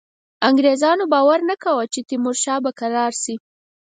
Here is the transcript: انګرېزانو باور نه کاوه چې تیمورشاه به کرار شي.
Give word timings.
انګرېزانو 0.49 1.05
باور 1.13 1.39
نه 1.49 1.55
کاوه 1.63 1.85
چې 1.93 1.99
تیمورشاه 2.09 2.59
به 2.63 2.71
کرار 2.79 3.13
شي. 3.23 3.35